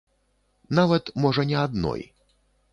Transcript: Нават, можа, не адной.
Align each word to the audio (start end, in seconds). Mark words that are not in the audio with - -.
Нават, 0.79 1.13
можа, 1.25 1.47
не 1.53 1.57
адной. 1.67 2.01